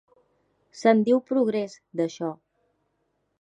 Se'n 0.79 1.03
diu 1.09 1.19
progrés, 1.27 1.77
d'això. 2.01 2.31